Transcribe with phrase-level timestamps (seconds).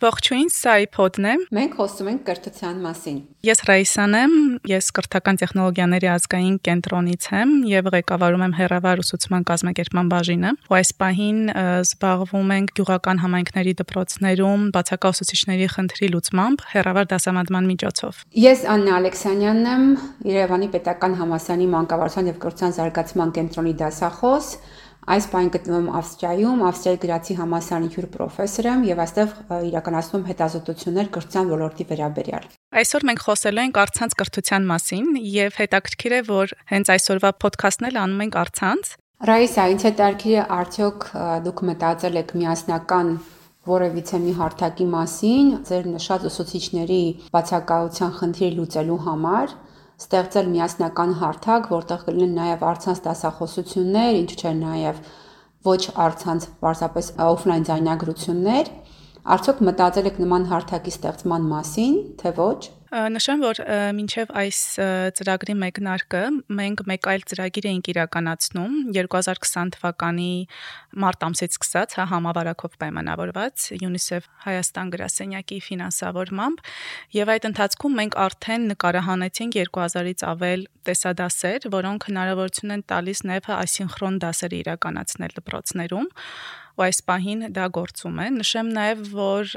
[0.00, 4.32] Ողջույն, սա iPod-ն է։ Մենք խոսում ենք կրթության մասին։ Ես Ռայսան եմ,
[4.70, 10.92] ես կրթական տեխնոլոգիաների ազգային կենտրոնից եմ եւ ղեկավարում եմ հերավար ուսուցման կազմակերպման բաժինը։ Ու այս
[11.04, 18.98] պահին զբաղվում ենք գյուղական համայնքների դպրոցներում բացակա ուսուցիչների խնդրի լուծմամբ հերավար դասամատման միջոցով։ Ես Աննա
[19.04, 19.84] Ալեքսանյանն եմ,
[20.32, 24.54] Երևանի Պետական Համալսարանի Մանկավարժության եւ կրթության զարգացման կենտրոնի դասախոս
[25.10, 29.32] Այս բան գտնվում Ավստրիայում, Ավստրիայի գրացի համալսարանի հյուր պրոֆեսոր եմ եւ այստեղ
[29.70, 32.44] իրականացնում հետազոտություններ կրթության ոլորտի վերաբերյալ։
[32.80, 35.08] Այսօր մենք խոսելու ենք արցանց կրթության մասին
[35.40, 38.92] եւ հետաքրքիր է, որ հենց այսօրվա ոդքասթն էլ անում ենք արցանց։
[39.30, 41.08] Ռայսա, ինձ հետաքրքիր է արդյոք
[41.48, 43.08] դուք մտածել եք միասնական
[43.70, 47.02] որևիցե մի հարթակի մասին, ձեր նշած ուսուցիչների
[47.34, 49.52] բացակայության խնդիրը լուծելու համար
[50.00, 55.00] ստեղծել միասնական հարթակ, որտեղ կլինեն նաև արցանց դասախոսություններ, ինչ չէ նաև
[55.70, 58.70] ոչ արցանց պարզապես օֆլայն ձայնագրություններ։
[59.36, 63.58] Արդյոք մտածել եք նման հարթակի ստեղծման մասին, թե ոչ։ Նշեմ, որ
[63.94, 64.60] մինչև այս
[65.14, 66.22] ծրագրի մեկնարկը
[66.58, 70.32] մենք մեկ այլ ծրագիր էինք իրականացնում 2020 թվականի
[71.04, 76.64] մարտ ամսից սկսած, հա համավարակով պայմանավորված UNICEF Հայաստան գրասենյակի ֆինանսավորմամբ,
[77.14, 84.18] եւ այդ ընթացքում մենք արդեն նկարահանեցինք 2000-ից ավել տեսադասեր, որոնք հնարավորություն են տալիս նաեւ ասինխրոն
[84.26, 86.10] դասեր իրականացնել դպրոցներում
[86.80, 89.50] ու այս պահին դա գործում է։ Նշեմ նաև, որ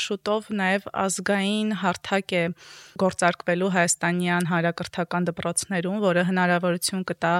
[0.00, 2.42] շուտով նաև ազգային հարթակ է
[3.02, 7.34] գործարկվելու հայաստանյան հանրակրթական դպրոցներում, որը հնարավորություն կտա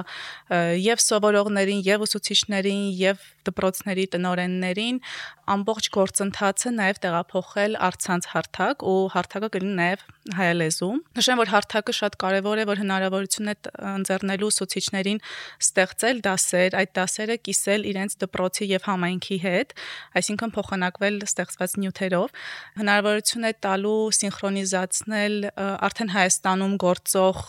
[0.85, 5.01] եւ սովորողներին, եւ ուսուցիչներին, եւ դպրոցների տնօրեններին
[5.51, 12.15] ամբողջ գործընթացը նաև տեղափոխել արցանց հարթակ ու հարթակը կլինի նաև հայալեզու։ Նշեմ, որ հարթակը շատ
[12.21, 13.55] կարևոր է, որ հնարավորություն է
[13.91, 15.19] ընձեռնելու ուսուցիչներին
[15.65, 19.73] ստեղծել դասեր, այդ դասերը կիսել իրենց դպրոցի եւ համայնքի հետ,
[20.21, 22.35] այսինքն փոխանակվել ստեղծված նյութերով։
[22.81, 25.35] Հնարավորություն է տալու սինխրոնիզացնել
[25.89, 27.41] արդեն Հայաստանում գործող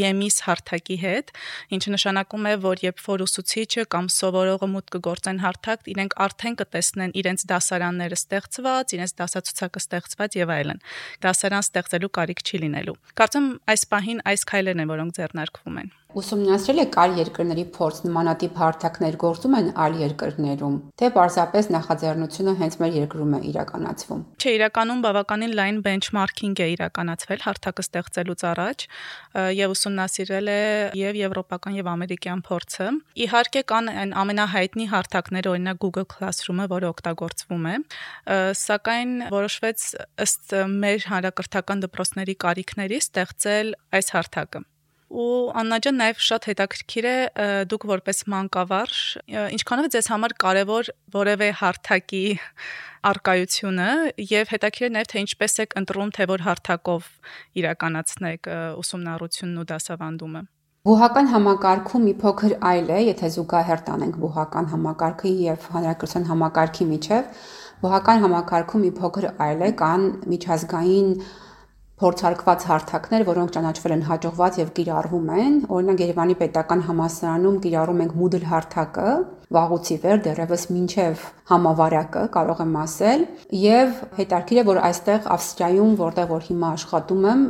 [0.00, 1.34] ԵՄԻՍ հարթակի հետ,
[1.76, 7.14] ինչը նշանակում է, որ երբ որ ուսուցիչը կամ սովորողը մուտք կգործեն հարթակ, իրենք արդեն կտեսնեն
[7.20, 10.82] իրենց դասարանները ստեղծված, իրենց դասացուցակը ստեղծված եւ այլն։
[11.24, 16.80] Դասարան ստեղծելու կարիք չի լինելու։ Կարծում այս պահին այս քայլերն են, որոնք ձեռնարկվում են։ Ուսումնասիրել
[16.82, 22.96] եք այլ երկրների փորձ նմանատիպ հարթակներ գործում են այլ երկրներում, թե պարզապես նախաձեռնությունը հենց մեր
[22.96, 28.86] երկրում է իրականացվում։ Չէ, իրականում բավականին լայն բենչմարքինգ է իրականացվել հարթակը ստեղծելուց առաջ
[29.60, 30.58] եւ ուսումնասիրել է
[30.98, 32.90] եւ եվրոպական եւ ամերիկյան փորձը։
[33.30, 37.76] Իհարկե կան այն ամենահայտնի հարթակները, օրինակ Google Classroom-ը, որը օգտագործվում է,
[38.64, 39.86] սակայն որոշվեց
[40.26, 44.66] ըստ մեր հանրակրթական դպրոցների կարիքների ստեղծել այս հարթակը
[45.10, 47.14] ու Աննաջան նաև շատ հետաքրքիր է
[47.70, 49.00] դուք որպես մանկավարժ
[49.56, 52.22] ինչքանով ձեզ համար կարևոր որևէ հարթակի
[53.10, 53.90] արկայությունը
[54.30, 57.10] եւ հետաքրքիր է նաև թե ինչպես եք ընտրում թե որ հարթակով
[57.64, 58.50] իրականացնեք
[58.84, 60.42] ուսումնառությունն ու դասավանդումը
[60.88, 67.42] Բուհական համակարգում մի փոքր այլ է, եթե զուգահեռ տանենք բուհական համակարգի եւ հանրակրթության համակարգի միջև,
[67.82, 71.10] բուհական համակարգում մի փոքր այլ է, կան միջազգային
[72.00, 78.14] փորձարկված հարթակներ, որոնք ճանաչվել են հաջողված եւ կիրառվում են։ Օրինակ Երևանի Պետական Համալսարանում կիրառում ենք
[78.20, 79.10] Moodle հարթակը,
[79.56, 83.24] վաղուց ի վեր դեռևս մինչև համավարակը, կարող եմ ասել,
[83.60, 87.46] եւ հետարքիր է, որ այստեղ Ավստրիայում, որտեղ որ հիմա աշխատում եմ,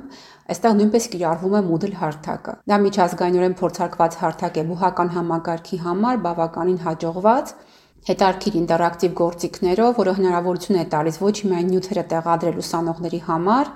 [0.50, 6.80] այստեղ նույնպես կիրառվում է Moodle հարթակը։ Դա միջազգայինորեն փորձարկված հարթակ է բուհական համակարգի համար, բավականին
[6.90, 7.54] հաջողված
[8.00, 13.72] հետարքիր ինտերակտիվ գործիքներով, որը հնարավորություն է տալիս ոչ միայն նյութերը տեղադրել ուսանողների համար,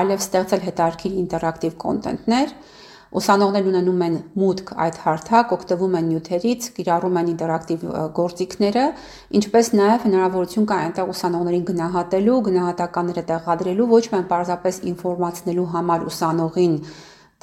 [0.00, 2.54] այլև ստեղծել հետարքիր ինտերակտիվ կոնտենտներ։
[3.16, 7.84] Ուսանողներն ունենում են մուտք այդ հարթակ, օգտվում են նյութերից, կիրառում են ինտերակտիվ
[8.18, 8.84] գործիքները,
[9.40, 16.74] ինչպես նաև հնարավորություն կա այնտեղ ուսանողներին գնահատելու, գնահատականները տեղադրելու, ոչ միայն պարզապես ինֆորմացնելու համար ուսանողին,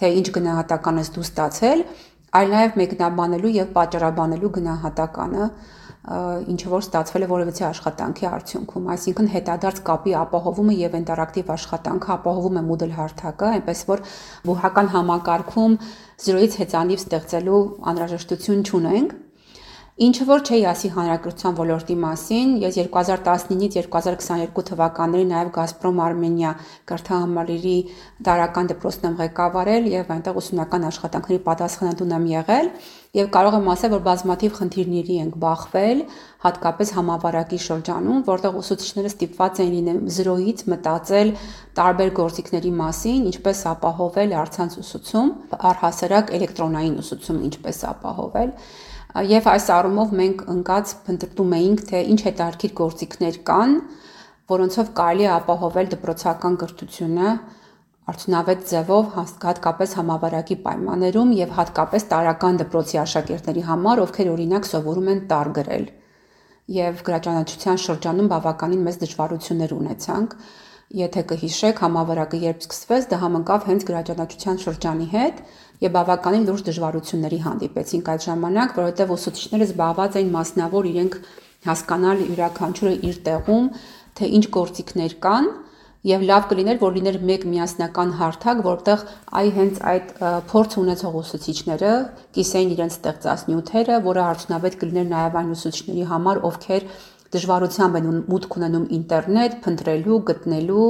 [0.03, 1.85] թե ինչ գնահատական ես դու ստացել,
[2.33, 5.47] այլ նաև մեկնաբանելու եւ պատճառաբանելու գնահատականը
[6.03, 12.59] ինչ որ ստացվել է որևիցե աշխատանքի արդյունքում, այսինքն հետադարձ կապի ապահովումը եւ ինտերակտիվ աշխատանքը ապահովում
[12.59, 14.03] է Moodle հարթակը, այնպես որ
[14.43, 15.77] բուհական համակարգում
[16.27, 17.61] 0-ից հեծանիվ ստեղծելու
[17.93, 19.15] անհրաժեշտություն չունենք
[20.01, 26.55] Ինչը որ չէի ասի հանրակրթության ոլորտի մասին, ես 2019-ից 2022 թվականներին նաև Gazprom Armenia
[26.89, 27.75] կրթահամալիրի
[28.25, 32.71] դարական դպրոցն եմ ղեկավարել եւ այնտեղ ուսումնական աշխատանքների պատասխանատուն եմ եղել
[33.13, 35.99] եւ կարող եմ ասել, որ բազմաթիվ խնդիրների ենք բախվել,
[36.41, 41.29] հատկապես համավարակի շրջանում, որտեղ ուսուցիչները ստիպված էին լինել 0-ից մտածել
[41.77, 45.29] տարբեր գործիքների մասին, ինչպես ապահովել արցանց ուսուցում,
[45.69, 48.57] առհասարակ էլեկտրոնային ուսուցում ինչպես ապահովել
[49.13, 53.75] Եվ այս առումով մենք ընկած փնտրտում էինք, թե ինչ հետարքիր գործիքներ կան,
[54.49, 57.27] որոնցով կարելի է ապահովել դպրոցական կրթությունը
[58.13, 65.21] արդյունավետ ձևով հատկապես համավարակի պայմաններում եւ հատկապես տարական դպրոցի աշակերտների համար, ովքեր օրինակ սովորում են
[65.29, 65.85] տար գրել։
[66.73, 70.35] Եվ գրաճանաչության շրջանում բավականին մեծ դժվարություններ ունեցանք։
[70.93, 75.39] Եթե կհիշեք, համավարակը երբ սկսվեց, դա համընկավ հենց գրաճանաչության շրջանի հետ
[75.83, 81.17] եւ բավականին լուրջ դժվարությունների հանդիպեցինք այդ ժամանակ, որովհետեւ ուսուցիչները զբաղված էին մասնավոր իրենք
[81.67, 83.67] հասկանալ յուրաքանչյուրը իր տեղում,
[84.13, 85.49] թե ինչ գործիքներ կան
[86.03, 89.03] եւ լավ կլիներ որ լիներ մեկ միասնական հարթակ, որտեղ
[89.39, 90.09] այ հենց այդ
[90.51, 91.93] փորձ ունեցող ուսուցիչները
[92.35, 96.87] կիսեին իրենց ստեղծած նյութերը, որը արդյունավետ կլիներ նաեւ այն ուսուցիչների համար, ովքեր
[97.33, 100.87] դժվարությամբ են մուտք ունենում ինտերնետ, փնտրելու, գտնելու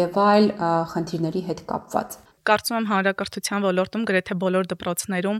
[0.00, 0.52] եւ այլ
[0.94, 5.38] խնդիրների հետ կապված կարծում եմ հանրակրթության ոլորտում գրեթե բոլոր դպրոցներում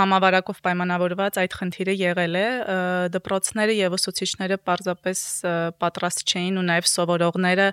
[0.00, 2.46] համավարակով պայմանավորված այդ խնդիրը եղել է
[3.16, 5.24] դպրոցները եւ ուսուցիչները պարզապես
[5.82, 7.68] պատրաստ չէին ու նաեւ սովորողները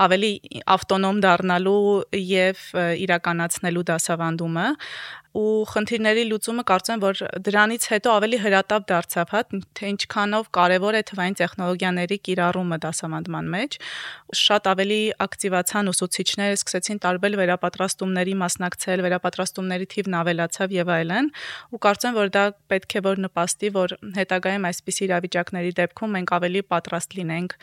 [0.00, 0.32] ավելի
[0.76, 1.80] ավտոնոմ դառնալու
[2.30, 2.62] եւ
[3.04, 4.66] իրականացնելու դասավանդումը
[5.38, 9.40] ու խնդիրների լուծումը կարծում եմ որ դրանից հետո ավելի հրատապ դարձավ, հա,
[9.78, 13.78] թե ինչքանով կարևոր է թվային տեխնոլոգիաների կիրառումը դասավանդման մեջ։
[14.40, 21.30] Շատ ավելի ակտիվացան ուսուցիչները, սկսեցին տարբեր վերապատրաստումների մասնակցել, վերապատրաստումների թիվն ավելացավ եւ այլն,
[21.70, 22.44] ու կարծում եմ որ դա
[22.74, 27.56] պետք է որ նպաստի, որ հետագայում այսպիսի իրավիճակների դեպքում մենք ավելի պատրաստ լինենք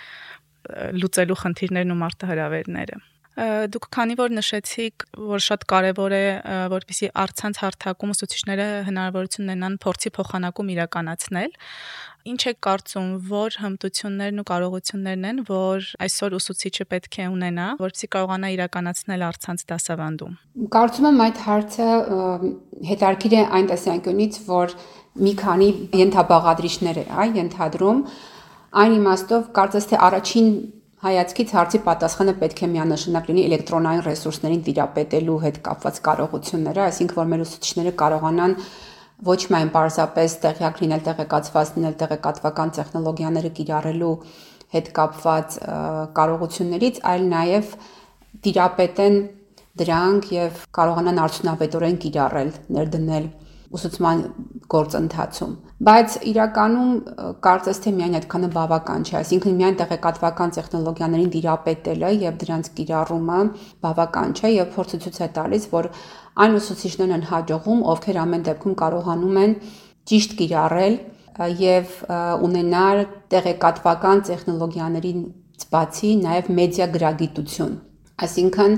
[1.03, 3.03] լուծելու խնդիրներն ու մարտահրավերները։
[3.37, 6.21] Դուք քանի որ նշեցիք, որ շատ կարևոր է,
[6.73, 11.51] որպեսի արցանց հարթակում ուսուցիչները հնարավորություն ունենան փորձի փոխանակում իրականացնել,
[12.27, 18.09] ինչ է կարծում, որ հմտություններն ու կարողություններն են, որ այսօր ուսուցիչը պետք է ունենա, որպեսզի
[18.17, 20.33] կարողանա իրականացնել արցանց դասավանդում։
[20.73, 21.87] Կարծում եմ այդ հարցը
[22.89, 24.75] հետարքիր է այն տեսանկյունից, որ
[25.27, 25.69] մի քանի
[26.01, 28.01] ենթաբաղադրիչներ է, այ ենթադրում
[28.77, 30.49] այն իմաստով կարծես թե առաջին
[31.07, 37.29] հայացքից հարցի պատասխանը պետք է միանշանակ լինի էլեկտրոնային ռեսուրսներին տիրապետելու հետ կապված կարողությունները, այսինքն որ
[37.31, 38.55] մեր ուսուցիչները կարողանան
[39.27, 44.13] ոչ միայն պարզապես տեղյակ լինել տեղեկացված լինել տեղեկատվական տեխնոլոգիաները կիրառելու
[44.77, 45.57] հետ կապված
[46.17, 47.71] կարողություններից, այլ նաև
[48.45, 49.17] տիրապետեն
[49.81, 53.27] դրանք եւ կարողանան արդյունավետորեն կիրառել, ներդնել
[53.75, 54.21] ուսուցման
[54.71, 55.55] գործընթացում։
[55.87, 56.91] Բայց իրականում
[57.45, 63.39] կարծես թե միայն այդքանը բավական չէ, այսինքն միայն տեղեկատվական տեխնոլոգիաներին դիրապետելը եւ դրանց կիրառումը
[63.85, 65.89] բավական չէ եւ փորձը ցույց է տալիս, որ
[66.47, 69.55] այն ուսուցիչներն են հաջողում, ովքեր ամեն դեպքում կարողանում են
[70.07, 70.97] ճիշտ կիրառել
[71.61, 71.97] եւ
[72.47, 73.03] ունենալ
[73.33, 77.75] տեղեկատվական տեխնոլոգիաներից բացի նաեւ մեդիա գրագիտություն։
[78.25, 78.77] Այսինքն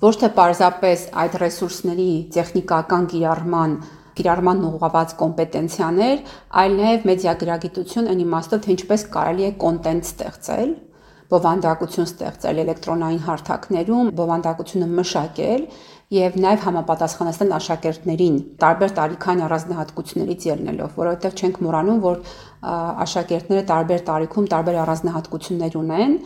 [0.00, 3.74] ոչ թե պարզապես այդ ռեսուրսների տեխնիկական կիրառման
[4.18, 6.22] կիրառման ուղղված կոմպետենցիաներ,
[6.62, 10.72] այլ նաև մեդիագրագիտություն այն իմաստով, թե ինչպես կարելի է կոնտենտ ստեղծել,
[11.30, 15.66] բովանդակություն ստեղծել էլեկտրոնային հարթակներում, բովանդակությունը մշակել
[16.10, 22.16] եւ նաեւ համապատասխանեցնել աշակերտներին տարբեր տարիքային առանձնահատկություններից ելնելով, որովհետեւ չենք մոռանում, որ
[23.06, 26.16] աշակերտները տարբեր տարիքում տարբեր առանձնահատկություններ ունեն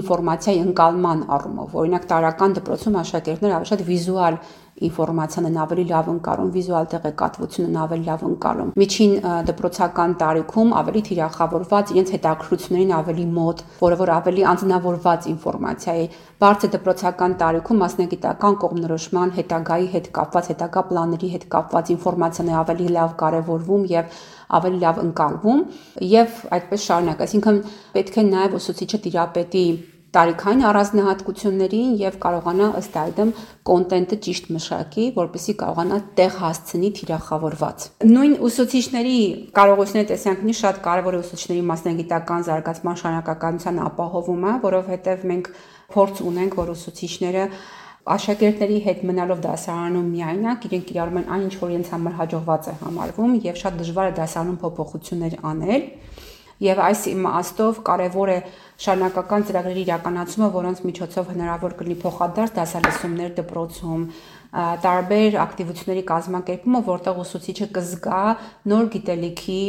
[0.00, 4.38] ինֆորմացիայի ընկալման առումով։ Օրինակ տարական դպրոցում աշակերտները ավելի շատ վիզուալ
[4.88, 9.12] ինֆորմացիան ավելի լավ ընկալում, վիզուալ տեղեկատվությունն ավելի լավ ընկալում։ Միջին
[9.50, 16.04] դպրոցական տարիքում ավելի թիրախավորված, իրենց հետաքրություններին ավելի մոտ, որը որ ավելի անձնավորված ինֆորմացիա է։
[16.40, 22.88] Բարձր դպրոցական տարիքում մասնագիտական կողմնորոշման հետագայի հետ կապված, հետագա պլանների հետ կապված ինֆորմացիան է ավելի
[22.96, 24.20] լավ կարևորվում եւ
[24.60, 25.60] ավելի լավ ընկալվում
[26.10, 27.60] եւ այդպես շարունակ։ Այսինքն
[27.94, 29.64] պետք է նաեւ ուսուցիչը տիրապետի
[30.14, 33.28] տարիքային առանձնահատկություններին եւ կարողանա ըստ այդմ
[33.70, 39.18] կոնտենտը ճիշտ մշակի, որպեսզի կարողանա տեղ հասցնի թիրախավորված։ Նույն ուսուցիչների
[39.60, 45.52] կարողությունների տեսանկյունից շատ կարևոր է ուսուցիչների մասնագիտական զարգացման շարունակականության ապահովումը, որովհետեւ մենք
[45.94, 47.44] փորձ ունենք, որ ուսուցիչները
[48.10, 52.74] աշակերտների հետ մնալով դասարանում միայնակ իրենք կիրառում են այն ինչ որ իրենց համար հաջողված է
[52.80, 55.84] համարվում եւ շատ դժվար է դասարանում փոփոխություններ անել
[56.60, 58.38] եւ այս իմաստով կարեւոր է
[58.80, 64.06] շարունակական ծրագրերի իրականացումը, որոնց միջոցով հնարավոր կլինի փոխադարձ դասալսումներ դպրոցում,
[64.86, 68.22] տարբեր ակտիվությունների կազմակերպումը, որտեղ ուսուցիչը կզգա
[68.72, 69.60] նոր գիտելիքի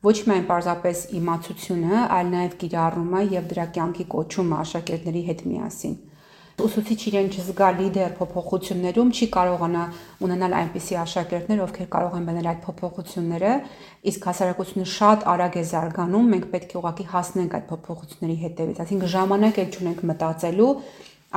[0.00, 5.98] ոչ միայն պարզապես իմացությունը, այլ նաև կիրառումը եւ դրա կյանքի կոչումը աշակերտների հետ միասին
[6.66, 9.82] ուսուցիչ իրեն չզգա լիդեր փոփոխություններում, չի կարողանա
[10.26, 13.52] ունենալ այնպիսի աշակերտներ, ովքեր կարող են բնել այդ փոփոխությունները,
[14.10, 19.12] իսկ հասարակությունը շատ արագ է զարգանում, մենք պետք է ուղղակի հասնենք այդ փոփոխությունների հետևից, այսինքն
[19.14, 20.72] ժամանակ էլ չունենք մտածելու,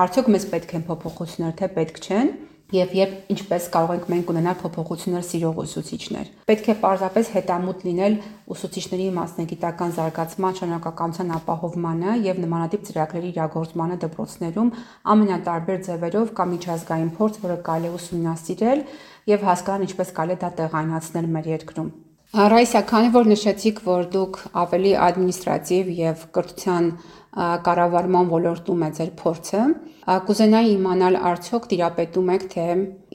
[0.03, 2.29] արդյոք մեզ պետք են փոփոխություններ, թե պետք չեն,
[2.73, 8.15] եւ երբ ինչպես կարող ենք մենք ունենալ փոփոխություններ սիրող ուսուցիչներ։ Պետք է պարզապես հետամուտ լինել
[8.55, 14.71] ուսուցիչների մասնագիտական զարգացման շնորհակալության ապահովմանը եւ նմանատիպ ծրագրերի իրագործմանը դպրոցներում
[15.13, 18.87] ամենատարբեր ձևերով կամ միջազգային փորձ, որը կարելի է ուսումնասիրել
[19.33, 21.93] եւ հասկանալ ինչպես կարելի է դա տեղայնացնել մեր երկրում։
[22.33, 26.87] Ռայսա, քանի որ նշեցիք, որ դուք ավելի ադմինիստրատիվ եւ կրթության
[27.67, 29.61] կառավարման ոլորտում է ձեր փորձը,
[30.29, 32.65] կուզենայի իմանալ արդյոք տիրապետում եք թե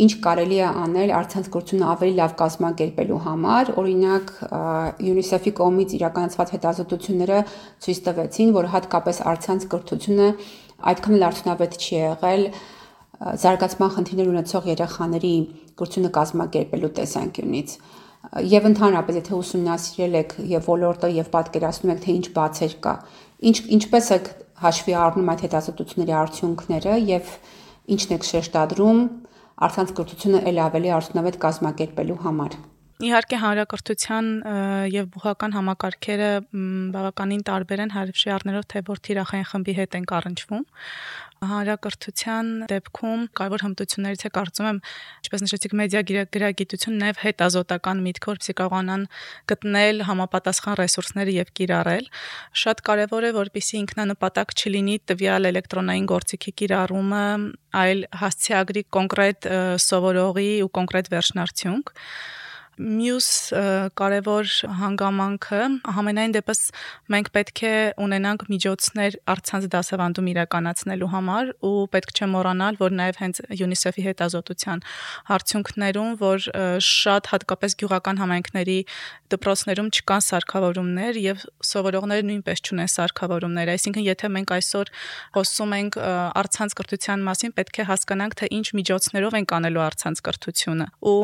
[0.07, 4.33] ինչ կարելի է անել արցանց կրթությունը ավելի լավ կազմակերպելու համար, օրինակ
[5.11, 7.45] UNICEF-ի կողմից իրականացված հետազոտությունները
[7.83, 10.33] ցույց տվեցին, որ հատկապես արցանց կրթությունը
[10.95, 12.51] այդքան էլ արդյունավետ չի եղել
[13.19, 15.37] զարգացման խնդիրներ ունեցող երեխաների
[15.75, 17.81] կրթությունը կազմակերպելու տեսանկյունից
[18.53, 22.95] եւ ընդհանրապես եթե ուսումնասիրել եք եւ ոլորտը եւ պատկերացնում եք թե ինչ բացեր կա
[23.49, 24.31] ինչ ինչպես եք
[24.65, 27.31] հաշվի առնում այդ հետազոտությունների արդյունքները եւ
[27.95, 29.05] ինչն եք շեշտադրում
[29.69, 32.59] առցանց կրթությունը ել ավելի արդյունավետ կազմակերպելու համար
[32.99, 34.28] Իհարկե հանրակրթության
[34.90, 36.31] եւ բուհական համակարգերը
[36.97, 40.64] բավականին տարբեր են հարևշի առներով թե որ թիրախային խմբի հետ են առնչվում
[41.47, 44.81] հանրակրթության դեպքում կարևոր հմտություններից է կարծում եմ,
[45.23, 46.02] ինչպես նշեցիք, մեդիա
[46.35, 49.05] գրագիտությունն եւ հետազոտական միտքը, որպեսզի կարողանան
[49.52, 52.11] գտնել համապատասխան ռեսուրսները եւ կիրառել։
[52.62, 57.25] Շատ կարևոր է, որպեսզի ինքնանպատակ չլինի տվյալ էլեկտրոնային գործիքի կիրառումը,
[57.78, 59.50] այլ հասցեագրի կոնկրետ
[59.87, 61.95] սովորողի ու կոնկրետ վերջնարդյունք
[62.79, 63.29] Մյուս
[63.99, 65.61] կարևոր հանգամանքը
[65.97, 66.61] համենայն դեպս
[67.11, 67.73] մենք պետք է
[68.05, 74.85] ունենանք միջոցներ արցանց դասավանդում իրականացնելու համար ու պետք չէ մոռանալ, որ նաև հենց UNICEF-ի հետազոտության
[75.39, 76.47] արդյունքներում, որ
[76.89, 78.79] շատ հատկապես գյուղական համայնքների
[79.29, 84.93] դպրոցներում չկան սարքավորումներ եւ սովորողները նույնպես չունեն սարքավորումներ, այսինքն եթե մենք այսօր
[85.37, 85.99] խոսում ենք
[86.39, 91.19] արցանց կրթության մասին, պետք է հասկանանք թե ինչ միջոցներով ենք անելու արցանց կրթությունը։ Ու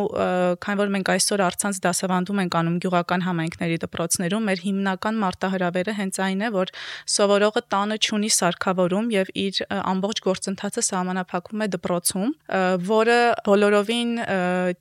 [0.65, 6.21] քանի որ մենք այսօր առցանց դասավանդում ենք անում գյուղական համայնքների դպրոցներում, մեր հիմնական մարտահրավերը հենց
[6.25, 6.73] այն է, որ
[7.15, 12.31] սովորողը տանը ճունի սարքավորում եւ իր ամբողջ գործընթացը սահմանափակվում է դպրոցում,
[12.95, 14.15] որը բոլորովին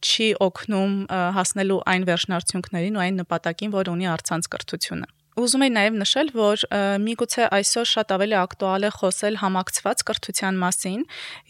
[0.03, 0.95] չի օգնում
[1.39, 6.63] հասնելու այն վերջնարդյունքներին ու այն նպատակին, որ ունի առցանց կրթությունը։ Ուզում եի նաև նշել, որ
[7.01, 10.99] միգուցե այսօր շատ ավելի ակտուալ է խոսել համակցված կրթության մասին,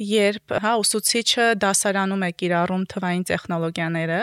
[0.08, 4.20] երբ հա ուսուցիչը դասարանում է կիրառում թվային տեխնոլոգիաները,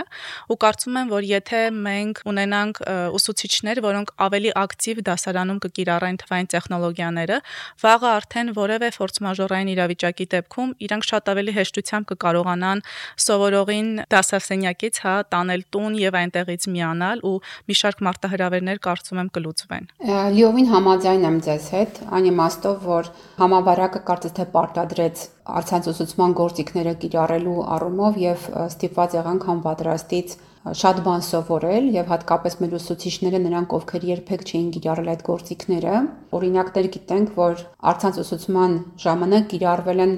[0.49, 2.81] ու կարծում եմ, որ եթե մենք ունենանք
[3.21, 7.39] ուսուցիչներ, որոնք ավելի ակտիվ դասարանում կկիրառեն թվային տեխնոլոգիաները,
[7.85, 12.85] վաղը արդեն որևէ ֆորս մաժորային իրավիճակի դեպքում իրանք շատ ավելի հեշտությամբ կկարողանան
[13.29, 17.37] սովորողին դասասենյակից հա տանել տուն եւ այնտեղից միանալ ու
[17.69, 19.87] մի շարք մարտահրավերներ կարծում եմ կլու կլուծվեն։
[20.35, 23.09] Լիովին համաձայն եմ ձեզ հետ, այն իմաստով, որ
[23.41, 25.25] համավարակը կարծես թե պարտադրեց
[25.61, 30.37] արցանց ուսուցման գործիքները կիրառելու առումով եւ ստիպված եղանք համապատրաստից
[30.81, 35.95] շատ բան սովորել եւ հատկապես մեր ուսուցիչները նրանք ովքեր երբեք չէին կիրառել այդ գործիքները
[36.37, 40.13] օրինակներ գիտենք որ արցանց ուսուցման ժամանակ կիրառվել են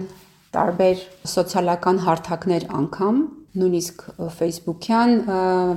[0.52, 3.22] տարբեր սոցիալական հարթակներ անգամ
[3.60, 4.02] նույնիսկ
[4.38, 5.10] Facebook-յան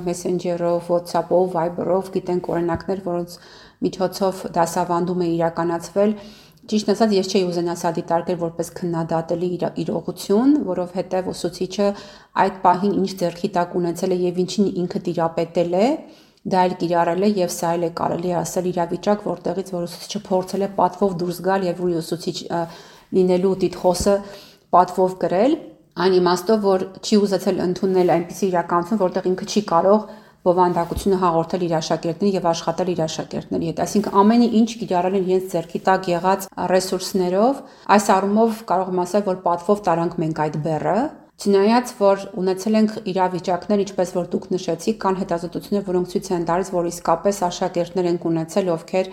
[0.05, 3.37] Messenger-ով, WhatsApp-ով, Viber-ով գիտենք օրինակներ, որոնց
[3.85, 6.17] միջոցով դասավանդում է իրականացվել
[6.65, 9.49] Ճիշտ ասած, ես չէի ուզենա սա դիտարկել որպես քննադատելի
[9.83, 11.89] իրողություն, որովհետև ուսուցիչը
[12.41, 15.89] այդ պահին ինչ ձեռքի տակ ունեցել է եւ ինչին ինքը տիրապետել է,
[16.55, 20.65] դա էլ կիրառել է եւ սա էլ է կարելի ասել իրավիճակ, որտեղից որ ուսուցիչը փորձել
[20.65, 22.37] է պատվով դուրս գալ եւ ուսուցիչ
[23.13, 24.15] լինելու տիտղոսը
[24.73, 25.57] պատվով գրել
[25.95, 30.07] այն իմաստով, որ չի ուզեցել ընդունել այնպիսի իրականություն, որտեղ ինքը չի կարող
[30.45, 35.47] բովանդակությունը հաղորդել իր աշակերտներին եւ աշխատել իր աշակերտների հետ։ Այսինքն ամենի ինչ կիրառել են իրենց
[35.55, 37.61] ձեռքի տակ եղած ռեսուրսներով,
[37.95, 40.99] այս առումով կարող եմ ասել, որ պատվով տարանք մենք այդ բեռը,
[41.35, 46.69] Չնայած որ ունեցել ենք իրավիճակներ, ինչպես որ դուք նշեցիք, կան հետազոտություններ, որոնք ցույց են տալիս,
[46.71, 49.09] որ իսկապես աշակերտներ են ունեցել, ովքեր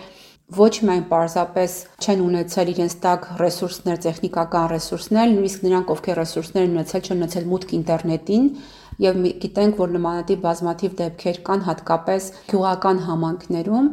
[0.51, 7.03] ոչ միայն պարզապես չեն ունեցել իրենց տակ ռեսուրսներ, տեխնիկական ռեսուրսներ, նույնիսկ նրանք, ովքեր ռեսուրսներ ունեցել,
[7.07, 8.49] չեն ունեցել մուտք ինտերնետին,
[9.03, 13.87] եւ գիտենք, որ նմանատիպ բազմաթիվ դեպքեր կան հատկապես գյուղական համայնքներում,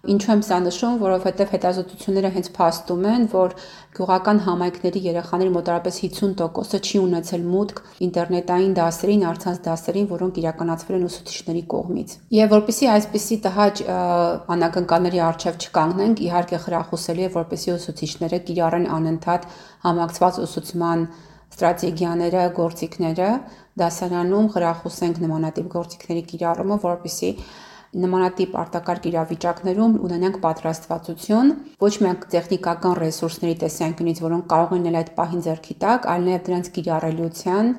[0.00, 3.54] Ինչու եմ սա նշում, որովհետև հետազոտությունները հենց փաստում են, որ
[3.98, 11.06] գյուղական համայնքների երեխաների մոտարապես 50%-ը չի ունեցել մուտք ինտերնետային դասերին, արցանց դասերին, որոնք իրականացվել են
[11.10, 13.82] ուսուցիչների կողմից։ Եվ որpիսի այսպիսի տհաճ
[14.56, 19.48] անակնկալների առջև չկանգնենք, իհարկե խրախուսելի է, որպեսի ուսուցիչները կիրառեն անընդհատ
[19.84, 21.08] համակցված ուսուցման
[21.50, 23.30] ստրատեգիաները, գործիքները
[23.80, 27.30] դասարանում խրախուսենք նմանատիպ գործիքների կիրառումը, որպեսի
[27.90, 31.48] նմանատիպ արտակարգ իրավիճակներում ունենանք պատրաստվածություն
[31.82, 36.44] ոչ միայն տեխնիկական ռեսուրսների տեսանկյունից, որոնք կարող են ել այդ պահին ձեռքի տակ, այլ նաև
[36.50, 37.72] դրանց կիրառելիության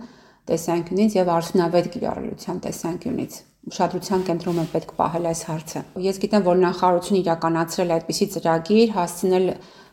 [0.51, 3.39] տեսանկյունից եւ արդյունավետ կիրառելիության տեսանկյունից
[3.71, 8.93] ուշադրության կենտրոնում է պետք պահել այս հարցը։ Ես գիտեմ, որ նախարարությունը իրականացրել է այդպիսի ծրագիր,
[8.95, 9.45] հասցնել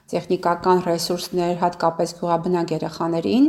[0.09, 3.49] տեխնիկական ռեսուրսներ հատկապես գյուղաբնակ երեխաներին,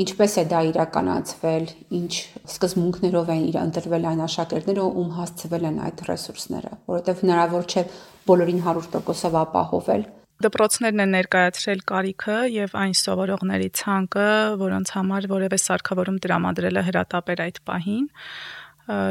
[0.00, 1.66] ինչպես է դա իրականացվել,
[1.98, 2.12] ինչ
[2.48, 7.84] սկզբունքներով են իր ընտրվել այն աշակերտները, ում հասցվել են այդ ռեսուրսները, որովհետև հնարավոր չէ
[8.32, 10.04] բոլորին 100%-ով ապահովել
[10.42, 14.30] դպրոցներն են ներկայացրել կարիքը եւ այն սովորողների ցանկը,
[14.62, 18.08] որոնց համար որևէ սարքավորում տրամադրել է հրատապեր այդ պահին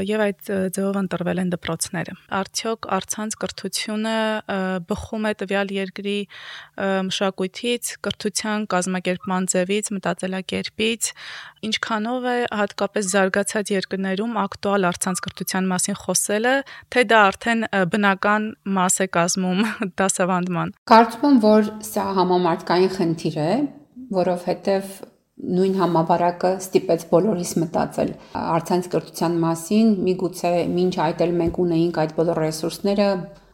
[0.05, 4.15] եւ այդ ձևով ընտրվել են դպրոցները։ Արդյոք արցանց կրթությունը
[4.89, 6.17] բխում է տվյալ երկրի
[7.09, 11.11] մշակույթից, կրթության կազմակերպման ձևից, մտածելակերպից,
[11.71, 16.55] ինչքանով է հատկապես զարգացած երկրներում ակտուալ արցանց կրթության մասին խոսելը,
[16.91, 19.63] թե դա արդեն բնական մաս է կազմում
[20.01, 23.51] դասավանդման։ Կարծում եմ, որ սա համամարտկային խնդիր է,
[24.21, 24.93] որովհետև
[25.41, 28.11] նույն համավարակը ստիպեց բոլորիս մտածել
[28.41, 33.07] արցանց կրթության մասին, միգուցե մինչ այդ էլ մենք ունեինք այդ բոլոր ռեսուրսները,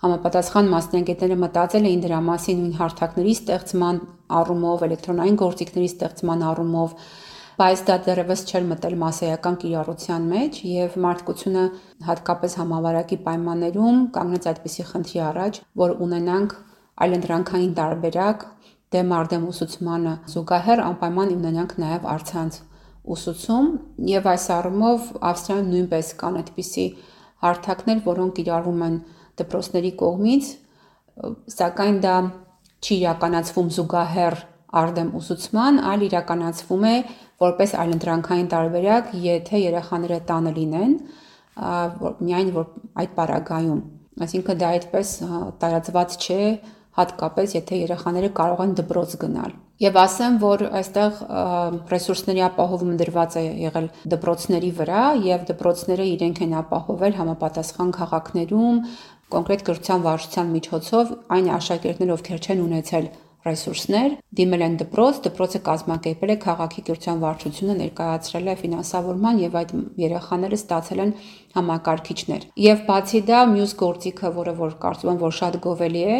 [0.03, 4.01] համապատասխան մասնագետները մտածել էին դրա մասին նույն հարթակների ստեղծման
[4.41, 6.93] առումով, էլեկտրոնային գործիքների ստեղծման առումով,
[7.57, 11.63] բայց դա դեռևս չէր մտել մասսայական կիրառության մեջ եւ մարդկությունը
[12.09, 16.53] հատկապես համավարակի պայմաններում կանգնեց այդպիսի խնդրի առաջ, որ ունենանք
[17.07, 18.45] այլընտրանքային տարբերակ
[18.95, 20.13] դեմ արդեմ ուսուցմանը.
[20.31, 22.59] Զուգահեռ անպայման ունենանք նաև արցանց
[23.17, 23.67] ուսուցում
[24.07, 26.85] եւ այս առումով Ավստրիայում նույնպես կան այդպիսի
[27.47, 28.95] հարթակներ, որոնք իրարվում են
[29.41, 30.49] դպրոցների կողմից,
[31.57, 32.15] սակայն դա
[32.77, 34.37] չի իրականացվում զուգահեռ
[34.77, 36.95] արդեմ ուսուցման, այլ իրականացվում է
[37.41, 40.95] որպես այլընտրանքային տարբերակ, եթե երեխաները տանը լինեն,
[42.27, 42.67] միայն որ
[43.01, 43.79] այդ պարագայում,
[44.27, 45.13] այսինքն դա այդպես
[45.61, 46.41] տարածված չէ
[46.97, 51.19] հատկապես եթե երեխաները կարող են դպրոց գնալ։ Եվ ասեմ, որ այստեղ
[51.91, 58.81] ռեսուրսների ապահովումը դրված է եղել դպրոցների վրա եւ դպրոցները իրենք են ապահովել համապատասխան քաղաքներում
[59.37, 63.07] կոնկրետ կրթության վարչության միջոցով այն աշակերտները, ովքեր չեն ունեցել
[63.47, 69.73] ռեսուրսներ, դիմել են դպրոց, դպրոցը կազմակերպել է քաղաքի կրթության վարչությունը ներկայացրել է ֆինանսավորման եւ այդ
[70.03, 71.13] երեխաները ստացել են
[71.57, 76.19] համակարգիչներ։ Եվ բացի դա, մյուս գործիքը, որը որ կարծում եմ, որ շատ գովելի է,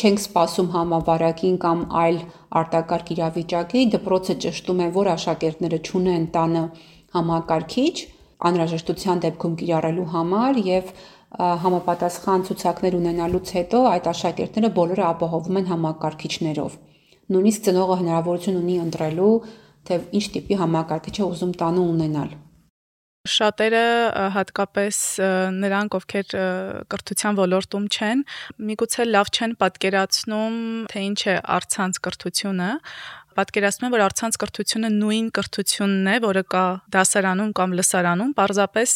[0.00, 2.18] չենք սպասում համավարակին կամ այլ
[2.60, 6.64] արտակարգ իրավիճակի, դպրոցը ճշտում է, որ աշակերտները ճունեն տանը
[7.10, 7.96] համակարգիչ
[8.40, 10.92] անհրաժեշտության դեպքում կիրառելու համար եւ
[11.38, 16.76] համապատասխան ցուցակներ ունենալուց հետո այդ աշակերտները բոլորը ապահովում են համակարգիչներով։
[17.30, 19.34] Նույնիսկ ծնողը հնարավորություն ունի ընտրելու,
[19.86, 22.32] թե ինչ տիպի համակարգիչ է ուզում տանը ունենալ։
[23.30, 23.84] Շատերը
[24.34, 24.98] հատկապես
[25.60, 26.34] նրանք, ովքեր
[26.90, 28.22] կրթության ոլորտում չեն,
[28.70, 30.56] միգուցե լավ չեն պատկերացնում,
[30.88, 32.70] թե ինչ է արցանց կրթությունը,
[33.40, 38.94] պատկերացնում եմ, որ արցանց կրթությունը նույն կրթությունն է, որը կա դասարանում կամ լսարանում, պարզապես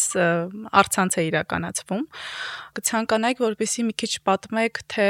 [0.85, 2.05] արցանց է իրականացվում։
[2.75, 5.07] Կցանկանայիք, որպեսզի մի քիչ պատմեք, թե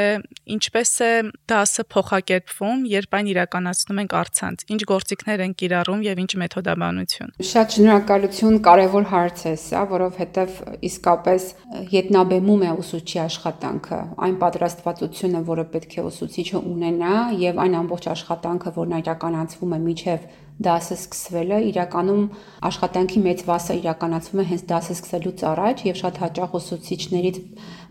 [0.55, 1.11] ինչպես է
[1.49, 7.77] դասը փոխակերպվում, երբ այն իրականացնում ենք արցանց, ինչ գործիքներ են կիրառում եւ ինչ մեթոդաբանություն։ Շատ
[7.79, 11.49] շնորհակալություն, կարևոր հարց է սա, որովհետեւ իսկապես
[11.95, 18.75] ետնաբեմում է ուսուցչի աշխատանքը, այն պատրաստվածությունը, որը պետք է ուսուցիչը ունենա եւ այն ամբողջ աշխատանքը,
[18.77, 20.29] որն իրականացվում է միջև
[20.63, 22.27] դասը սկսվելը, իրականում
[22.69, 27.41] աշխատանքի մեծ մասը իրականացվում է հենց դասը սկսելուց առաջ եւ շատ հաճախ ուսուցիչներից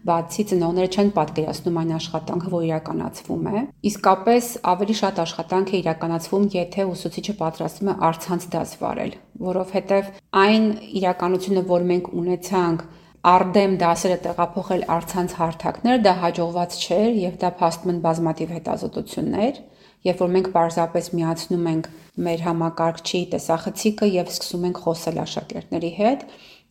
[0.08, 6.47] բացի ծնողները չեն պատկերացնում այն աշխատանքը, որ իրականացվում է։ Իսկապես ավելի շատ աշխատանք է իրականացվում,
[6.56, 10.12] եթե ուսուցիչը պատրաստվում է արցանց դաս վարել, որովհետեւ
[10.43, 10.65] այն
[11.04, 12.88] իրականությունը, որ մենք ունեցանք
[13.23, 19.62] արդեմ դասերը տեղափոխել արցանց հարթակներ, դա հաջողված չէր եւ դա փաստում են բազմատիվ հետազոտություններ
[20.08, 21.92] երբ որ մենք պարզապես միացնում ենք
[22.28, 26.26] մեր համակարգչի տեսախցիկը եւ սկսում ենք խոսել աշակերտների հետ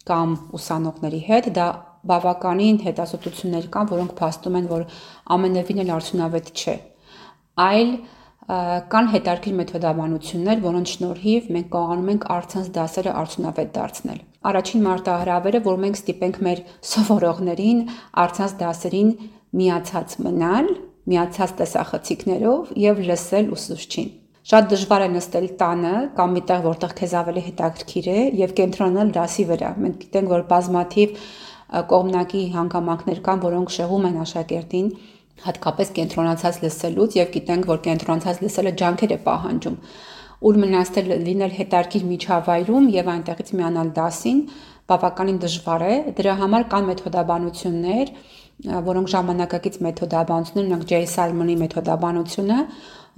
[0.09, 1.67] կամ ուսանողների հետ, դա
[2.11, 4.83] բավականին հետազոտություններ կան, որոնք փաստում են, որ
[5.37, 6.75] ամենևին էլ արդյունավետ չէ։
[7.63, 7.93] Այլ
[8.93, 14.19] կան հետարքիր մեթոդաբանություններ, որոնց շնորհիվ մենք կարողանում ենք արցանց դասերը արդյունավետ դարձնել։
[14.51, 17.85] Առաջին մարտահրավերը, որ մենք ստիպենք մեր սովորողներին
[18.23, 19.13] արցանց դասերին
[19.63, 20.73] միացած մնալ
[21.11, 24.11] միացած տեսախցիկներով եւ լսել ուսուցչին։
[24.53, 29.45] Շատ դժվար է նստել տանը կամ միտեղ, որտեղ քեզ ավելի հետաքրքիր է եւ կենտրոնալ դասի
[29.53, 31.21] վրա։ Մենք գիտենք, որ բազմաթիվ
[31.93, 34.89] կողմնակի հանգամանքներ կան, որոնք շեղում են աշակերտին
[35.43, 39.79] հատկապես կենտրոնացած լսելուց եւ գիտենք, որ կենտրոնացած լսելը ջանքեր է պահանջում
[40.43, 44.39] ուր մնացել լինել հետարքիր միջավայրում եւ այնտեղից միանալ դասին
[44.91, 48.11] բավականին դժվար է։ Դրա համար կան մեթոդաբանություններ,
[48.63, 51.01] որոնք ժամանակակից մեթոդաբանություններ, օրինակ J.
[51.13, 52.59] Salmon-ի մեթոդաբանությունը,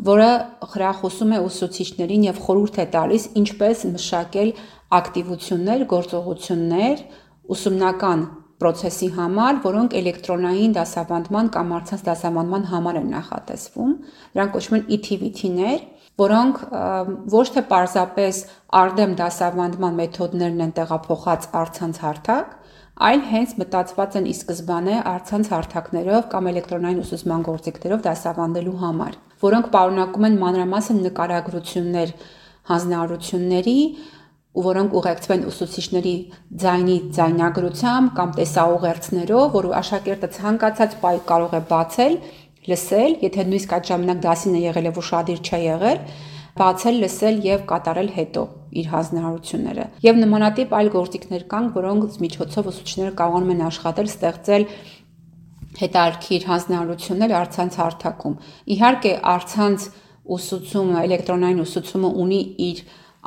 [0.08, 0.30] որը
[0.74, 4.54] խրախուսում է ուսուցիչներին եւ խորհուրդ է տալիս ինչպես մշակել
[4.98, 7.04] ակտիվություններ, գործողություններ,
[7.54, 8.24] ուսումնական
[8.64, 13.92] process-ի համար, որոնք էլեկտրոնային դասավանդման կամ առցանց դասավանդման համար են նախատեսվում։
[14.34, 15.80] Դրանք կոչվում են ETVT-ներ,
[16.24, 16.60] որոնք
[17.34, 18.40] ոչ թե պարզապես
[18.80, 22.54] արդեմ դասավանդման մեթոդներն են տեղափոխած առցանց հարթակ,
[22.94, 29.70] այլ հենց մտածված են ի սկզբանե առցանց հարթակներով կամ էլեկտրոնային ուսուցման գործիքներով դասավանդելու համար, որոնք
[29.74, 32.12] պարունակում են մանրամասն նկարագրություններ
[32.70, 33.78] հանձնարարությունների
[34.54, 36.14] ու որոնք ուղեկցվեն ուսուցիչների
[36.62, 42.14] ձայնի ձայնագրությամբ կամ տեսաուղերձներով, որ աշակերտը ցանկացած պահի կարող է բացել
[42.70, 45.98] լսել, եթե նույնիսկ այդ ժամանակ դասին է եղել եւ ուշադիր չէ եղել,
[46.58, 48.42] բացել, լսել եւ կատարել հետո
[48.78, 54.66] իր հանձնարարությունները։ Եվ նմանատիպ այլ գործիքներ կան, որոնց միջոցով ուսուցիչները կարողանում են աշխատել, ստեղծել
[55.74, 58.34] հետարքիր հանձնարարություններ արցանց հարթակում։
[58.74, 59.86] Իհարկե, արցանց
[60.34, 62.84] ուսուցումը, էլեկտրոնային ուսուցումը ունի իր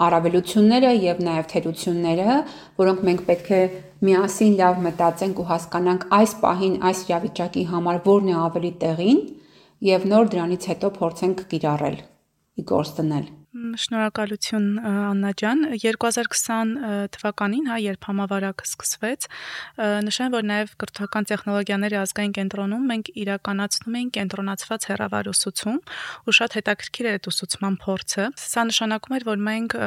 [0.07, 2.35] առավելությունները եւ նաեւ թերությունները,
[2.81, 3.61] որոնք մենք պետք է
[4.07, 9.23] միասին լավ մտածենք ու հասկանանք այս պահին այս իրավիճակի համար որն է ավելի տեղին
[9.87, 11.97] եւ նոր դրանից հետո փորձենք կիրառել,
[12.57, 13.25] ይቆርሰናል።
[13.57, 16.73] Շնորհակալություն Աննա ջան։ 2020
[17.15, 19.27] թվականին, հա, երբ համավարակը սկսվեց,
[20.07, 25.79] նշեմ, որ նաև կրթական տեխնոլոգիաների ազգային կենտրոնում մենք իրականացնում էինք կենտրոնացված հեռավար ուսուցում,
[26.27, 29.77] ու շատ հետաքրքիր էր այդ ուսուցման փորձը։ Սա նշանակում էր, որ մենք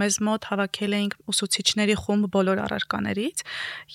[0.00, 3.44] մեզ մոտ հավաքել էինք ուսուցիչների խումբ բոլոր առարկաներից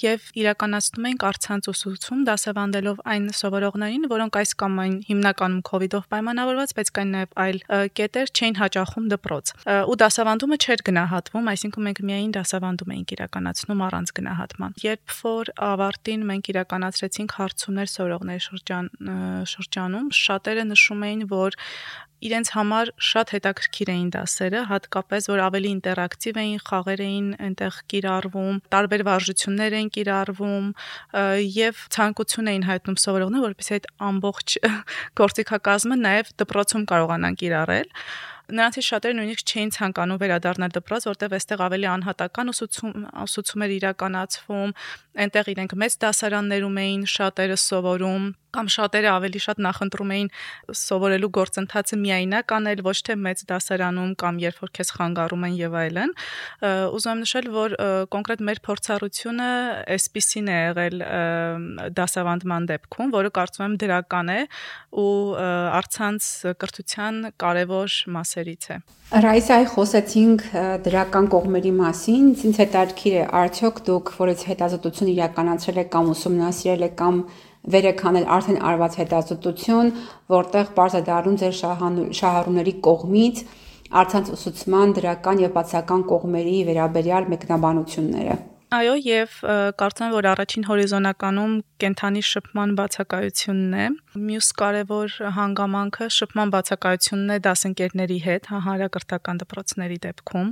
[0.05, 6.75] եւ իրականացնում էինք արցանց ուսուցում, դասավանդելով այն սովորողներին, որոնք այս կամ այն հիմնականում իդով պայմանավորված,
[6.75, 7.59] բայց կային նաև այլ
[7.95, 14.13] կետեր, չէին հաճախում դպրոց։ Ու դասավանդումը չէր գնահատվում, այսինքն մենք միայն դասավանդում էինք իրականացնում առանց
[14.19, 18.89] գնահատման։ Երբ որ ավարտին մենք իրականացրեցինք հարցումներ սորողների շրջան
[19.55, 21.59] շրջանում, շատերը նշում էին, որ
[22.25, 28.59] իրենց համար շատ հետաքրքիր էին դասերը, հատկապես որ ավելի ինտերակտիվ էին, խաղեր էին այնտեղ կիրառվում,
[28.75, 30.69] տարբեր վարժություններ էին կիրառվում
[31.55, 34.57] եւ ցանկություն էին հայտնում սովորողները, որովհետեւ այդ ամբողջ
[35.21, 37.91] գործիքակազմը նաեւ դպրոցում կարողանան կիրառել
[38.51, 44.73] նրանցից շատերը նույնիսկ չէին ցանկանում վերադառնալ դպրոց, որտեղ այստեղ ավելի անհատական ուսուցում ուսուցում էր իրականացվում,
[45.25, 50.29] այնտեղ իրենք մեծ դասարաններում էին շատերը սովորում, կամ շատերը ավելի շատ նախընտրում էին
[50.79, 55.75] սովորելու գործընթացը միայնակ անել, ոչ թե մեծ դասարանում կամ երբ որ քեզ խանգարում են եւ
[55.81, 56.13] այլն։
[56.95, 57.75] Ուզում եմ նշել, որ
[58.15, 59.49] կոնկրետ մեր փորձառությունը
[59.95, 60.97] այսպիսին է եղել
[61.99, 64.39] դասավանդման դեպքում, որը կարծում եմ դրական է
[65.03, 65.11] ու
[65.81, 66.29] արցանց
[66.63, 67.99] կրթության կարևոր
[68.35, 68.77] մասերից է։
[69.23, 70.41] Ռայսայի խոսեցինք
[70.85, 76.95] դրական կողմերի մասին, ինձ հետաքրքիր է արդյոք դուք, որից հետազոտություն իրականացրել եք կամ ուսումնասիրել եք
[76.99, 77.21] կամ
[77.75, 79.93] վեր եք հանել արդեն արված հետազոտություն,
[80.35, 81.55] որտեղ բարձր դառնում ձեր
[82.19, 83.45] շահառուների կողմից
[83.95, 88.37] արցանց ուսուցման դրական եւ բացական կողմերի վերաբերյալ մեկնաբանությունները։
[88.75, 89.35] Այո, եւ
[89.79, 93.85] կարծում եմ, որ առաջին հորիզոնականում կենթանի շփման բացակայությունն է։
[94.25, 100.49] Մյուս կարևոր հանգամանքը շփման բացակայությունն է դասընկերների հետ, հա, հանրակրթական դպրոցների դեպքում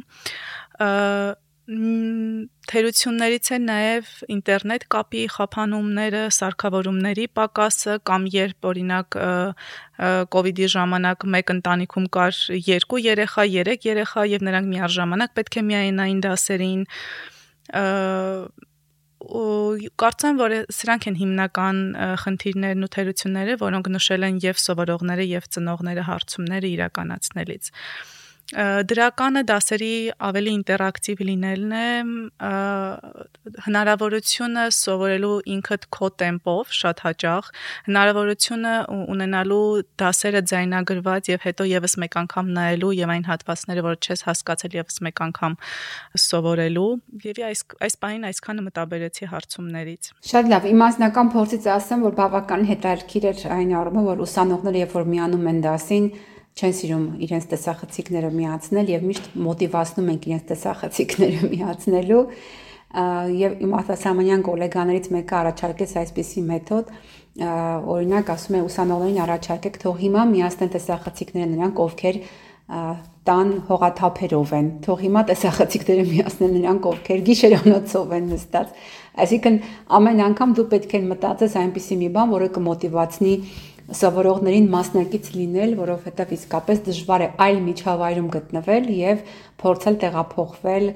[1.63, 11.23] թերություններից է նաև ինտերնետ կապի խափանումները, սարքավորումների պակասը կամ երբ օրինակ կ ូវ իդի ժամանակ
[11.35, 16.83] մեկ ընտանիքում կար 2 երեխա, 3 երեխա եւ նրանք միաժամանակ պետք է միայնային դասերին
[20.03, 21.77] կարծեմ, որ սրանք են հիմնական
[22.23, 27.71] խնդիրներն ու թերությունները, որոնք նշել են եւ սովորողները եւ ծնողները հարցումները իրականացնելից
[28.53, 29.93] դրականը դասերի
[30.27, 31.85] ավելի ինտերակտիվ լինելն է
[33.65, 37.49] հնարավորությունը սովորելու ինքդ քո տեմպով շատ հաճախ
[37.87, 38.73] հնարավորությունը
[39.15, 39.63] ունենալու
[40.03, 45.01] դասերը ձայնագրված եւ հետո եւս մեկ անգամ նայելու եւ այն հատվածները որ չես հասկացել եւս
[45.07, 45.57] մեկ անգամ
[46.27, 46.91] սովորելու
[47.23, 52.69] եւ այս այս բանին այսքանը մտաբերեցի հարցումներից շատ լավ իմ անձնական փորձից ասեմ որ բավական
[52.69, 56.07] հետաքրքիր էր այն առումով որ ուսանողները երբ որ միանում են դասին
[56.53, 62.21] չեն սիրում իրենց տեսախցիկները միացնել եւ միշտ մոտիվացնում ենք իրենց տեսախցիկները միացնելու
[62.93, 66.91] եւ իմ արտասահմանյան գոլեգաներից մեկը առաջարկեց այսպիսի մեթոդ
[67.93, 72.19] օրինակ ասում է ուսանողներին առաջարկեք թող հիմա միացնեն տեսախցիկները նրանք ովքեր
[73.23, 78.87] տան հողաթափերով են թող հիմա տեսախցիկները միացնեն նրանք ովքեր գիշերանոցով են նստած
[79.23, 79.57] այսինքն
[79.97, 83.35] ամեն անգամ դու պետք է մտածես այնպիսի մի բան որը կմոտիվացնի
[83.91, 89.25] սովորողներին մասնակից լինել, որովհետև իսկապես դժվար է այլ միջավայրում գտնվել եւ
[89.63, 90.87] փորձել տեղափոխվել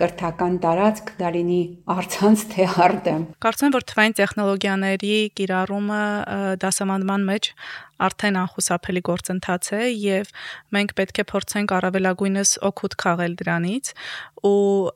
[0.00, 1.60] կրթական տարածք դա լինի
[1.92, 6.02] արցանց թե արդեմ։ Կարծում եմ, որ թվային տեխնոլոգիաների կիրառումը
[6.64, 7.50] դասավանդման մեջ
[8.06, 10.32] արդեն անխուսափելի գործընթաց է եւ
[10.76, 13.92] մենք պետք է փորձենք առավելագույնս օգուտ քաղել դրանից
[14.40, 14.92] ու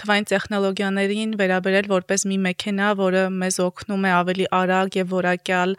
[0.00, 5.76] թվային տեխնոլոգիաներին վերաբերել որպես մի մեքենա, որը մեզ օգնում է ավելի արագ եւ որակյալ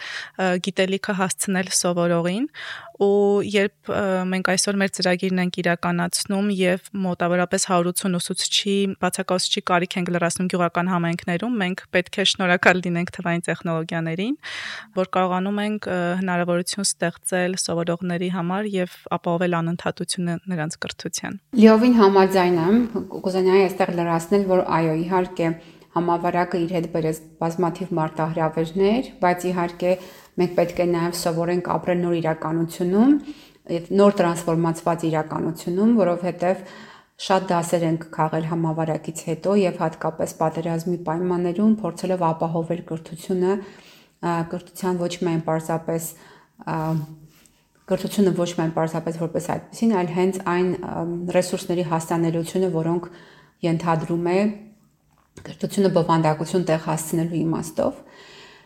[0.67, 2.47] գիտելիքը հասցնել սովորողին
[3.02, 3.89] ու երբ
[4.30, 10.91] մենք այսօր մեր ծրագիրն ենք իրականացնում եւ մոտավորապես 180 ուսուցչի բացակայուցչի կարիք ենք լրացնում գյուղական
[10.91, 14.36] համայնքներում, մենք պետք է շնորհակալ լինենք թվային տեխնոլոգիաներին,
[15.02, 15.89] որ կարողանում ենք
[16.52, 22.78] հնարավորություն ստեղծել սովորողների համար եւ ապահովել անընդհատությունը նրանց կրթության։ Լիովին համաձայն եմ,
[23.12, 25.48] կուզենայի այստեղ լրացնել, որ այո, իհարկե
[25.92, 29.92] համավարակը իր հետ բերեց բազմաթիվ մարտահրավերներ, բայց իհարկե
[30.42, 33.12] մենք պետք է նաև սովորենք ապրել նոր իրականությունում
[34.02, 36.64] նոր տրանսֆորմացված իրականությունում, որովհետեւ
[37.22, 43.52] շատ դասեր ենք քաղել համավարակից հետո եւ հատկապես պատերազմի պայմաններում փորձելով ապահովել կրթությունը,
[44.22, 46.08] կրթության ոչ միայն պարզապես
[47.91, 50.67] կրթությունը ոչ միայն պարզապես որպես այդպեսին, այլ հենց այն
[51.36, 53.08] ռեսուրսների հասանելիությունը, որոնք
[53.65, 54.39] ենթադրում է
[55.41, 58.00] կրթությունը բովանդակություն տեղ հասցնելու իմաստով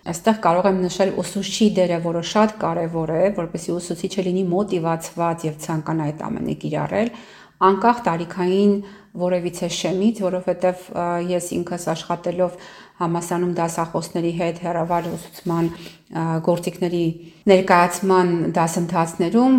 [0.06, 5.56] Այստեղ կարող եմ նշել ուսուցչի դերը, որը շատ կարևոր է, որպեսզի ուսուցիչը լինի մոտիվացված եւ
[5.64, 7.10] ցանկանա այդ ամենը կիրառել,
[7.64, 8.74] անկախ տարիքային
[9.16, 10.82] որևիցե շեմից, որովհետև
[11.32, 12.58] ես ինքս աշխատելով
[13.00, 15.70] համասանում դասախոսների հետ հերավար ուսուցման
[16.48, 17.06] գործիքների
[17.52, 19.58] ներկայացման դասընթացներում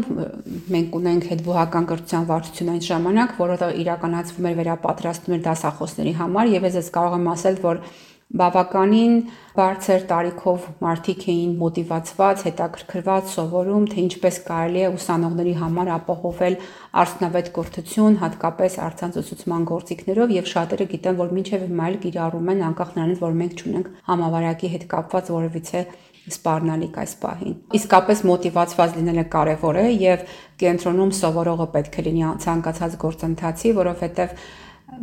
[0.76, 6.68] մենք ունենք հետբուհական կրթության վարչություն այն ժամանակ, որը իրականացվում էր վերապատրաստում էր դասախոսների համար եւ
[6.70, 7.82] ես կարող եմ ասել, որ
[8.26, 9.12] բավականին
[9.54, 16.56] բարձր տարիքով մարդիկ էին մոտիվացված, հետաքրքրված սովորում, թե ինչպես կարելի է ուսանողների համար ապահովել
[17.02, 22.66] արդյունավետ կրթություն, հատկապես արցանց ուսուցման գործիքներով եւ շատերը գիտեն, որ մինչեւ հիմա էլ կիրառում են
[22.66, 25.86] անկախ նրանից, որ մենք չունենք համավարակի հետ կապված որևիցե
[26.26, 30.24] սպառնալիք այս պահին։ Իսկապես մոտիվացված լինելը կարևոր է եւ
[30.58, 34.34] կենտրոնում սովորողը պետք է լինի ցանկացած գործընթացի, որովհետեւ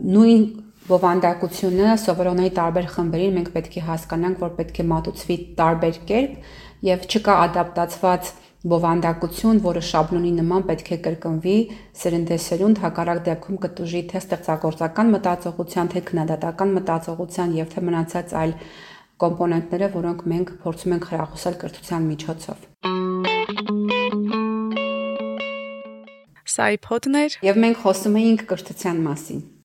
[0.04, 0.44] նույն
[0.84, 6.34] բովանդակությունը սովորողների տարբեր խմբերին մենք պետք է հասկանանք, որ պետք է մատուցվի տարբեր կերպ
[6.84, 8.32] եւ չկա ադապտացված
[8.74, 11.56] բովանդակություն, որը շաբլոնի նման պետք է կրկնվի
[12.04, 18.54] սերնդեսերունդ հակառակ դեպքում կտուժի թե ստեղծագործական մտածողության, թե քննադատական մտածողության եւ թե մնացած այլ
[19.24, 22.58] կոմպոնենտները, որոնք մենք փորձում ենք խրախուսել կրթության միջոցով։
[26.54, 26.70] Սա
[27.24, 29.44] էր եւ մենք խոսում էինք կրթության մասին։